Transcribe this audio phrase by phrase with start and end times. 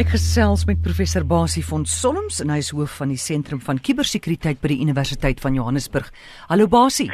[0.00, 3.76] Ek gesels met professor Basie van Solms en hy is hoof van die sentrum van
[3.84, 6.06] kubersekuriteit by die Universiteit van Johannesburg.
[6.48, 7.10] Hallo Basie.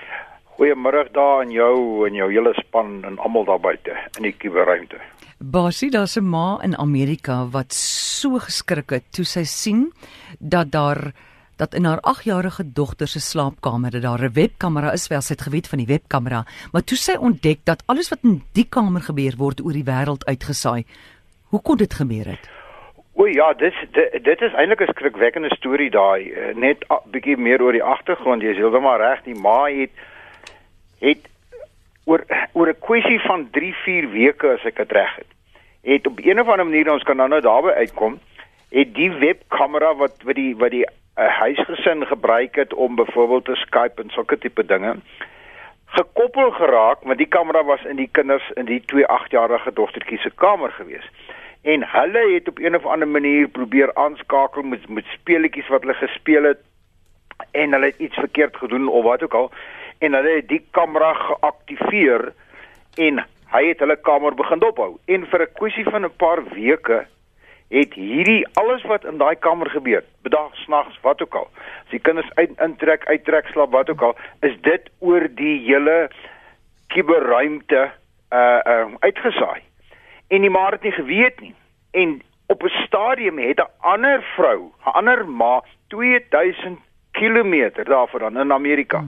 [0.55, 5.01] Goeiemôre daar aan jou en jou hele span en almal daar buite in die kuberruimte.
[5.43, 9.93] Basie, daar's 'n ma in Amerika wat so geskrik het toe sy sien
[10.39, 11.13] dat daar
[11.57, 15.43] dat in haar 8-jarige dogter se slaapkamer dat daar 'n webkamera is, wel sy het
[15.43, 19.35] geweet van die webkamera, maar toe sy ontdek dat alles wat in die kamer gebeur
[19.37, 20.85] word oor die wêreld uitgesaai.
[21.49, 22.56] Hoe kon dit gebeur het?
[23.17, 26.23] O ja, dit dit, dit is eintlik 'n skrikwekkende storie daai.
[26.29, 28.43] Uh, net 'n bietjie meer oor die agtergrond.
[28.43, 29.23] Jy is heeltemal reg.
[29.23, 29.91] Die ma het
[31.01, 31.23] het
[32.05, 35.31] oor oor 'n kwessie van 3, 4 weke as ek dit reg het.
[35.83, 38.21] Het op 'n of ander manier ons kan nou nou daarby uitkom,
[38.71, 43.55] het die webkamera wat wat die wat die uh, huisgesin gebruik het om byvoorbeeld te
[43.55, 44.97] Skype en sulke tipe dinge
[45.87, 50.31] gekoppel geraak, want die kamera was in die kinders in die 2 8-jarige dogtertjie se
[50.35, 51.07] kamer gewees
[51.67, 55.95] en hulle het op een of ander manier probeer aanskakel met met speletjies wat hulle
[55.95, 56.63] gespeel het
[57.51, 59.51] en hulle het iets verkeerd gedoen of wat ook al
[59.99, 62.33] en hulle het die kamera geaktiveer
[63.09, 63.19] en
[63.55, 67.05] hy het hulle kamer begin dophou en vir 'n kwessie van 'n paar weke
[67.69, 71.49] het hierdie alles wat in daai kamer gebeur, bedag snags wat ook al.
[71.85, 76.11] As die kinders uit intrek, uittrek, slaap wat ook al, is dit oor die hele
[76.87, 77.91] kuberruimte
[78.31, 79.63] uh uh uitgesaai
[80.29, 81.55] en die ma het nie geweet nie.
[81.91, 86.79] En op 'n stadium het 'n ander vrou, 'n ander ma 2000
[87.11, 89.05] km daarvan in Amerika,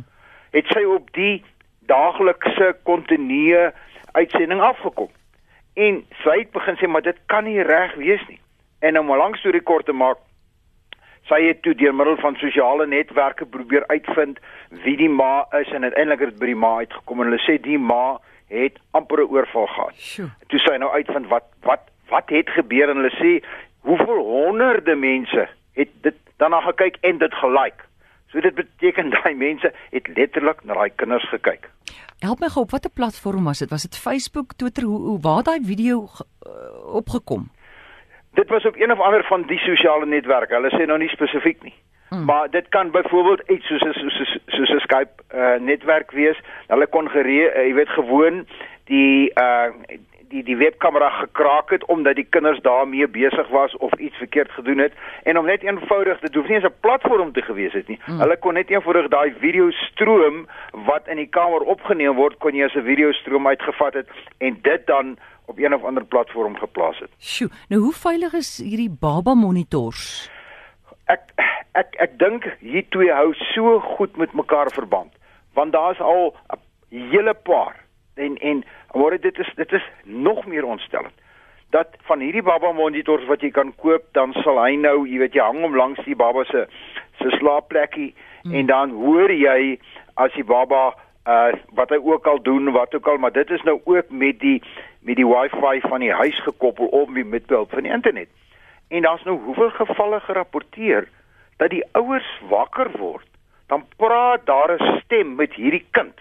[0.50, 1.44] het sy op die
[1.80, 3.72] daaglikse kontinue
[4.12, 5.10] uitsending afgekom.
[5.74, 8.40] En sy het begin sê maar dit kan nie reg wees nie.
[8.78, 10.18] En om 'n lang storie kort te maak,
[11.28, 14.38] sy het toe deur middel van sosiale netwerke probeer uitvind
[14.84, 17.58] wie die ma is en uiteindelik het dit by die ma uitgekom en hulle sê
[17.62, 19.94] die ma het amper 'n oorval gehad.
[19.94, 20.30] Sjoe.
[20.46, 23.44] Toe sy nou uitvind wat wat wat het gebeur en hulle sê
[23.80, 27.84] hoeveel honderde mense het dit daarna gekyk en dit gelike.
[28.26, 31.70] So dit beteken daai mense het letterlik na daai kinders gekyk.
[32.18, 33.70] Help my gou op watter platform was dit?
[33.70, 36.08] Was dit Facebook, Twitter, hoe, hoe waar daai video
[36.46, 37.50] uh, opgekom?
[38.34, 40.54] Dit was op een of ander van die sosiale netwerke.
[40.54, 41.74] Hulle sê nou nie spesifiek nie.
[42.08, 42.24] Hmm.
[42.24, 46.38] Maar dit kan byvoorbeeld iets soos soos soos 'n Skype uh, netwerk wees.
[46.66, 48.46] Hulle kon geree, uh, jy weet gewoon
[48.84, 49.72] die uh
[50.28, 54.78] die die webkamera gekraak het omdat die kinders daarmee besig was of iets verkeerd gedoen
[54.78, 54.92] het
[55.22, 57.98] en om net eenvoudig dit hoef nie eens 'n platform te gewees het nie.
[58.04, 58.20] Hmm.
[58.20, 62.64] Hulle kon net eenvoudig daai video stroom wat in die kamer opgeneem word kon jy
[62.64, 64.08] as 'n video stroom uitgevat het
[64.38, 67.10] en dit dan op een of ander platform geplaas het.
[67.18, 70.30] Sjoe, nou hoe veilig is hierdie baba monitors?
[71.04, 71.20] Ek
[71.72, 75.12] ek ek dink hier twee hou so goed met mekaar verband
[75.54, 76.34] want daar's al
[76.90, 77.76] 'n hele paar
[78.14, 78.64] en en
[78.94, 81.14] maar dit is dit is nog meer ontstellend
[81.70, 85.34] dat van hierdie baba monitors wat jy kan koop dan sal hy nou jy weet
[85.36, 86.66] jy hang hom langs die baba se
[87.20, 88.54] se slaapplekkie hmm.
[88.54, 89.78] en dan hoor jy
[90.14, 90.94] as die baba
[91.28, 94.40] uh wat hy ook al doen wat ook al maar dit is nou ook met
[94.40, 94.62] die
[95.00, 98.28] met die wifi van die huis gekoppel op met behulp van die internet
[98.88, 101.08] en daar's nou hoeveel gevalle gerapporteer
[101.58, 103.26] dat die ouers wakker word
[103.68, 106.18] dan praat daar 'n stem met hierdie kind.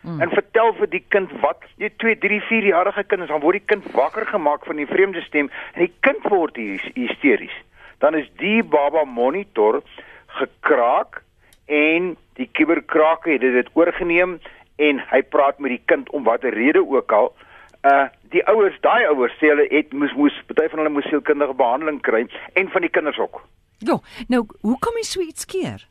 [0.00, 0.20] Hmm.
[0.20, 3.66] en vertel vir die kind wat die 2 3 4 jarige kinders dan word die
[3.66, 6.56] kind wakker gemaak van die vreemde stem en die kind word
[6.94, 7.56] hysteries.
[7.98, 9.82] Dan is die baba monitor
[10.26, 11.22] gekraak
[11.66, 14.38] en die kuberkrake het dit oorgeneem
[14.76, 17.34] en hy praat met die kind om watter rede ook al.
[17.82, 21.54] Uh die ouers daai ouers sê hulle het moes moes party van hulle moes sielkundige
[21.58, 23.42] behandeling kry en van die kinders ook
[23.78, 25.86] ja nou hoe kom jy so iets keer?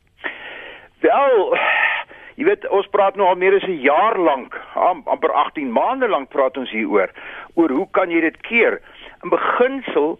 [1.00, 1.56] Wel
[2.38, 6.08] jy weet ons praat nou al meer as 'n jaar lank am, amper 18 maande
[6.08, 7.10] lank praat ons hier oor
[7.54, 8.80] oor hoe kan jy dit keer?
[9.22, 10.18] In beginsel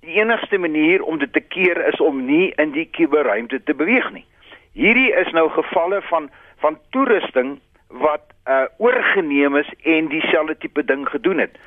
[0.00, 4.10] die enigste manier om dit te keer is om nie in die kuberruimte te beweeg
[4.12, 4.24] nie.
[4.72, 6.30] Hierdie is nou gevalle van
[6.62, 7.58] van toerusting
[7.88, 11.58] wat uh oorgeneem is en dieselfde tipe ding gedoen het.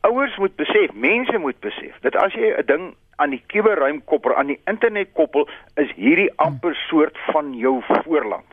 [0.00, 4.34] Ouers moet besef, mense moet besef dat as jy 'n ding aan die kuberruim koppel,
[4.34, 8.46] aan die internet koppel, is hierdie amper soort van jou voorland.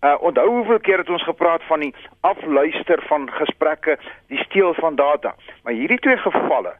[0.00, 4.94] Uh onthou hoeveel keer het ons gepraat van die afluister van gesprekke, die steel van
[4.94, 5.34] data.
[5.62, 6.74] Maar hierdie twee gevalle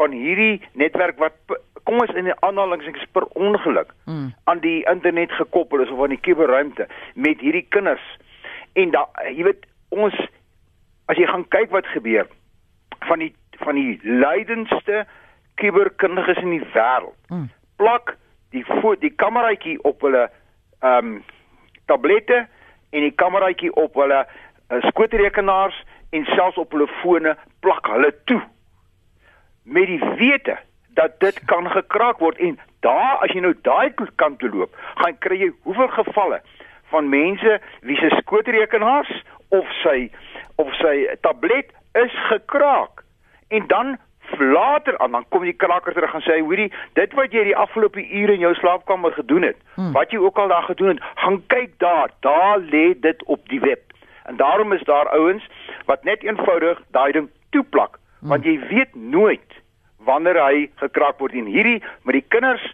[0.00, 4.30] van hierdie netwerk wat kom ons in die aanhalingstekens per ongeluk hmm.
[4.44, 8.04] aan die internet gekoppel is of aan die kuberruimte met hierdie kinders
[8.80, 10.16] en da jy weet ons
[11.10, 12.28] as jy gaan kyk wat gebeur
[13.08, 13.32] van die
[13.64, 15.04] van die leidendste
[15.60, 17.48] kuberkundiges in die wêreld hmm.
[17.80, 18.16] plak
[18.54, 20.28] die voet die kameraitjie op hulle
[20.80, 21.20] ehm um,
[21.90, 22.44] tablette
[22.94, 25.76] en die kameraitjie op hulle uh, skootrekenaars
[26.14, 28.40] en selfs op hulle fone plak hulle toe
[29.62, 30.56] met die wete
[30.94, 35.18] dat dit kan gekraak word en daar as jy nou daai kant toe loop, gaan
[35.24, 36.40] kry jy hoeveel gevalle
[36.90, 39.12] van mense wie se skootrekenaars
[39.54, 40.10] of sy
[40.60, 42.99] of sy tablet is gekraak.
[43.50, 43.98] En dan
[44.38, 48.02] later aan dan kom die kraker terug en sê hoorie dit wat jy die afgelope
[48.02, 49.92] ure in jou slaapkamer gedoen het hmm.
[49.92, 53.60] wat jy ook al daar gedoen het gaan kyk daar daar lê dit op die
[53.60, 53.82] web
[54.24, 55.46] en daarom is daar ouens
[55.86, 58.28] wat net eenvoudig daai ding toeplak hmm.
[58.28, 59.58] want jy weet nooit
[60.06, 62.64] wanneer hy gekraak word en hierdie met die kinders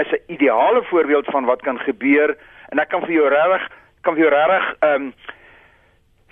[0.00, 2.36] is 'n ideale voorbeeld van wat kan gebeur
[2.68, 3.68] en ek kan vir jou regtig
[4.00, 5.12] kan vir jou regtig ehm um,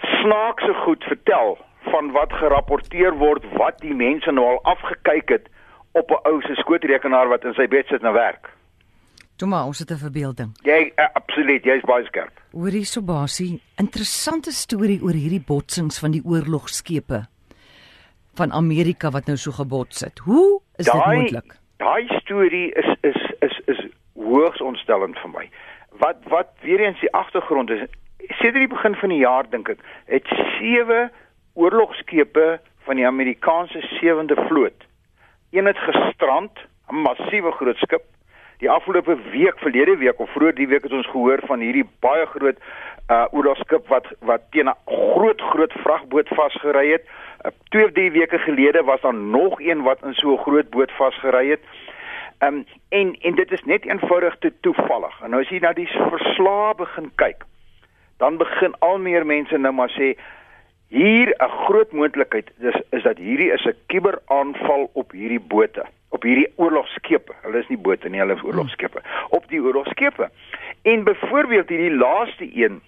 [0.00, 5.48] snaakse goed vertel van wat gerapporteer word wat die mense nou al afgekyk het
[5.92, 8.50] op 'n ou se skootrekenaar wat in sy bed sit na werk.
[9.36, 10.50] Toe maar ons het 'n verbeelding.
[10.62, 12.40] Jy uh, absoluut, jy's baie skerp.
[12.52, 17.26] Hoorie Sobasie, interessante storie oor hierdie botsings van die oorlogskepe
[18.34, 20.18] van Amerika wat nou so gebots het.
[20.18, 21.56] Hoe is die, dit moontlik?
[21.76, 23.80] Daai storie is is is is
[24.14, 25.50] hoogs ontstellend vir my.
[25.98, 27.88] Wat wat weer eens die agtergrond is,
[28.28, 30.26] sedert die begin van die jaar dink ek, het
[30.58, 31.10] sewe
[31.54, 34.86] oorlogskepe van die Amerikaanse 7de vloot.
[35.50, 36.58] Een het gestrand,
[36.90, 38.02] 'n massiewe groot skip.
[38.58, 42.26] Die afgelope week, verlede week of vroeër die week het ons gehoor van hierdie baie
[42.26, 42.58] groot
[43.10, 47.04] uh oorlogskip wat wat teen 'n groot groot vragboot vasgery het.
[47.06, 50.70] Uh, twee of drie weke gelede was daar nog een wat in so 'n groot
[50.70, 51.60] boot vasgery het.
[52.38, 55.20] Um en en dit is net eenvoudig te toevallig.
[55.22, 57.44] En nou as jy na die verslae begin kyk,
[58.18, 60.16] dan begin al meer mense nou maar sê
[60.90, 66.22] hier 'n groot moontlikheid is is dat hierdie is 'n kuberaanval op hierdie bote, op
[66.22, 67.32] hierdie oorlogskepe.
[67.42, 69.00] Hulle is nie bote nie, hulle is oorlogskepe.
[69.28, 70.30] Op die oorlogskepe.
[70.82, 72.82] En byvoorbeeld hierdie laaste een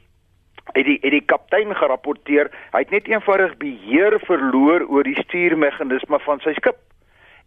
[0.73, 6.19] het die het die kaptein gerapporteer, hy het net eenvoudig beheer verloor oor die stuurmeganisme
[6.19, 6.77] van sy skip.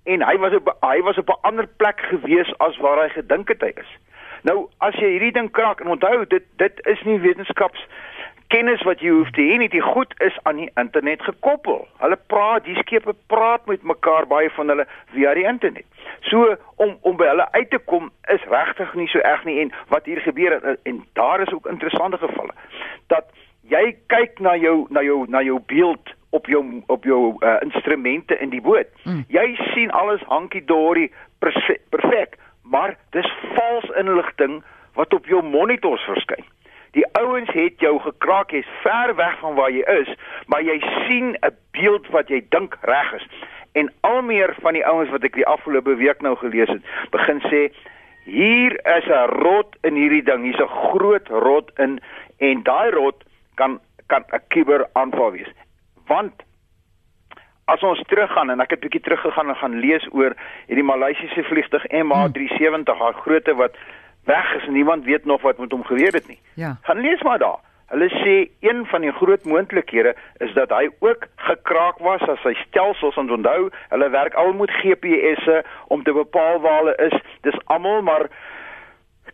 [0.04, 3.48] En hy was op hy was op 'n ander plek gewees as waar hy gedink
[3.48, 3.92] het hy is.
[4.42, 7.88] Nou as jy hierdie ding kraak en onthou dit dit is nie wetenskaps
[8.56, 11.82] kennis wat jy hoef te hê nie, die goed is aan die internet gekoppel.
[12.00, 14.86] Hulle praat, die skepe praat met mekaar baie van hulle
[15.16, 15.88] via die internet.
[16.30, 19.74] So om om by hulle uit te kom is regtig nie so erg nie en
[19.92, 22.56] wat hier gebeur het en daar is ook interessante gevalle
[23.14, 23.28] dat
[23.70, 28.38] jy kyk na jou na jou na jou beeld op jou op jou uh, instrumente
[28.40, 28.88] in die boot.
[29.04, 29.24] Mm.
[29.28, 34.62] Jy sien alles hankie dorie perfek, maar dis vals inligting
[34.96, 36.46] wat op jou monitors verskyn.
[36.96, 40.12] Die ouens het jou gekraak, jy's ver weg van waar jy is,
[40.48, 43.28] maar jy sien 'n beeld wat jy dink reg is.
[43.74, 47.42] En al meer van die ouens wat ek die afgelope week nou gelees het, begin
[47.52, 47.72] sê
[48.24, 52.00] hier is 'n rot in hierdie ding, hier's 'n groot rot in
[52.38, 53.24] en daai rot
[53.56, 55.52] kan kan 'n kiber aanval wees.
[56.08, 56.34] Want
[57.66, 60.36] as ons teruggaan en ek het bietjie teruggegaan en gaan lees oor
[60.68, 63.76] hierdie Maleisiese vliegtuig MH370, haar grootte wat
[64.26, 66.40] weg is en niemand weet nog wat met hom gebeur het nie.
[66.54, 66.78] Ja.
[66.82, 67.60] Gaan lees maar daar.
[67.86, 72.54] Hulle sê een van die groot moontlikhede is dat hy ook gekraak was as sy
[72.66, 77.20] stelsels ons onthou, hulle werk al met GPS'e om te bepaal waar hulle is.
[77.42, 78.30] Dis almal maar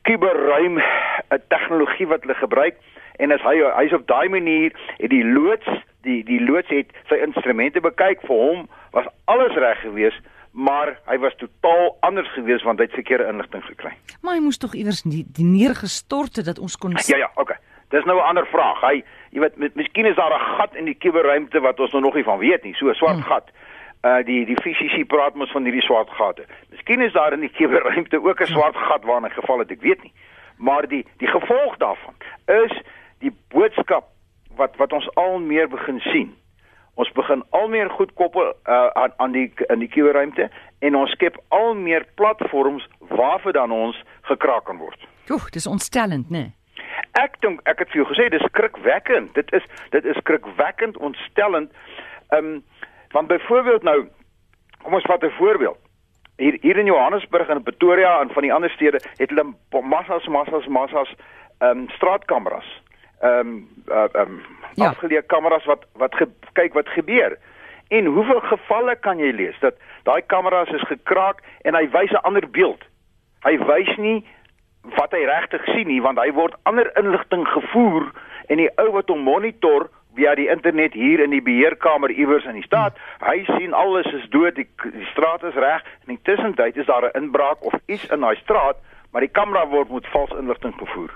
[0.01, 2.75] kuberruim 'n tegnologie wat hulle gebruik
[3.15, 5.67] en as hy hy's op daai manier het die loods
[6.01, 10.21] die die loods het sy instrumente bekyk vir hom was alles reg geweest
[10.51, 13.91] maar hy was totaal anders geweest want hy het verkeerde inligting gekry.
[14.21, 17.57] Maar hy moes tog iewers die, die neergestort het dat ons kon Ja ja, okay.
[17.89, 18.81] Dis nou 'n ander vraag.
[18.81, 22.03] Hy jy weet met miskien is daar 'n gat in die kuberruimte wat ons nou
[22.03, 23.23] nog nie van weet nie, so 'n swart hmm.
[23.23, 23.51] gat.
[24.03, 26.45] Uh die die fisici praat mos van hierdie swart gate.
[26.69, 30.03] Miskien is daar in die kuberruimte ook 'n swart gat waarna geval het, ek weet
[30.03, 30.13] nie.
[30.57, 32.13] Maar die die gevolg daarvan
[32.45, 32.81] is
[33.19, 34.05] die boodskap
[34.55, 36.40] wat wat ons al meer begin sien
[36.95, 41.11] Ons begin al meer goed koppel uh, aan aan die in die kuberruimte en ons
[41.11, 45.07] skep al meer platforms waarvoor dan ons gekraak kan word.
[45.29, 46.37] Oeg, dis ontstellend, né?
[46.37, 46.51] Nee?
[47.19, 49.33] Ek dink ek het vir jou gesê dis skrikwekkend.
[49.35, 49.63] Dit is
[49.95, 51.71] dit is skrikwekkend ontstellend.
[52.31, 52.63] Ehm um,
[53.11, 54.07] want byvoorbeeld nou
[54.83, 55.77] kom ons vat 'n voorbeeld.
[56.37, 60.67] Hier hier in Johannesburg en Pretoria en van die ander stede het hulle massas massas
[60.67, 61.15] massas
[61.59, 62.80] ehm um, straatkameras.
[63.21, 64.41] Ehm um, ehm um,
[64.73, 64.89] ja.
[64.89, 67.37] afgeleë kameras wat wat ge, kyk wat gebeur.
[67.87, 72.25] En hoeveel gevalle kan jy lees dat daai kameras is gekraak en hy wys 'n
[72.25, 72.83] ander beeld.
[73.43, 74.25] Hy wys nie
[74.97, 78.11] wat hy regtig sien nie want hy word ander inligting gevoer
[78.47, 82.57] en die ou wat hom monitor via die internet hier in die beheerkamer iewers in
[82.59, 86.77] die stad, hy sien alles is dood, die, die straat is reg en intussen tyd
[86.77, 88.77] is daar 'n inbraak of iets in daai straat,
[89.11, 91.11] maar die kamera word met vals inligting gevoer.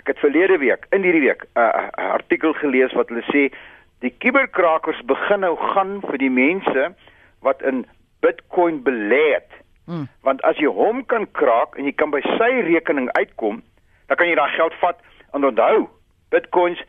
[0.00, 3.52] Ek het verlede week, in hierdie week, 'n uh, artikel gelees wat hulle sê
[4.00, 6.94] die kuberkrakers begin nou gaan vir die mense
[7.40, 7.86] wat in
[8.20, 9.50] Bitcoin belê het.
[9.86, 10.08] Hmm.
[10.22, 13.62] Want as jy hom kan kraak en jy kan by sy rekening uitkom,
[14.08, 15.00] dan kan jy daai geld vat
[15.34, 15.88] en onthou,
[16.30, 16.80] Bitcoins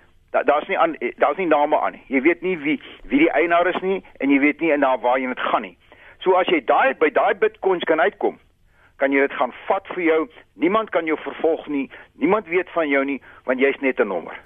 [0.43, 2.03] daar's nie aan daar's nie name aan nie.
[2.07, 5.19] Jy weet nie wie wie die eienaar is nie en jy weet nie na waar
[5.19, 5.77] jy dit gaan nie.
[6.23, 8.39] So as jy daai by daai Bitcoins kan uitkom,
[8.97, 10.21] kan jy dit gaan vat vir jou.
[10.53, 11.89] Niemand kan jou vervolg nie.
[12.19, 14.39] Niemand weet van jou nie want jy's net 'n nommer.